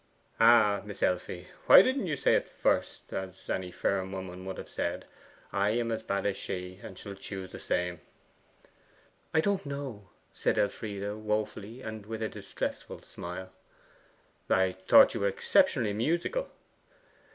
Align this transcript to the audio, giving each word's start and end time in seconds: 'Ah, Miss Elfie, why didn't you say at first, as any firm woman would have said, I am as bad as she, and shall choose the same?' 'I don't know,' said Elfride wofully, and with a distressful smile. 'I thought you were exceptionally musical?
'Ah, 0.39 0.81
Miss 0.83 1.03
Elfie, 1.03 1.47
why 1.67 1.83
didn't 1.83 2.07
you 2.07 2.15
say 2.15 2.33
at 2.33 2.49
first, 2.49 3.13
as 3.13 3.47
any 3.51 3.69
firm 3.69 4.11
woman 4.11 4.45
would 4.45 4.57
have 4.57 4.67
said, 4.67 5.05
I 5.51 5.77
am 5.77 5.91
as 5.91 6.01
bad 6.01 6.25
as 6.25 6.35
she, 6.35 6.79
and 6.81 6.97
shall 6.97 7.13
choose 7.13 7.51
the 7.51 7.59
same?' 7.59 8.01
'I 9.31 9.41
don't 9.41 9.65
know,' 9.67 10.09
said 10.33 10.57
Elfride 10.57 11.07
wofully, 11.21 11.83
and 11.83 12.07
with 12.07 12.23
a 12.23 12.29
distressful 12.29 13.03
smile. 13.03 13.51
'I 14.49 14.71
thought 14.87 15.13
you 15.13 15.19
were 15.19 15.27
exceptionally 15.27 15.93
musical? 15.93 16.49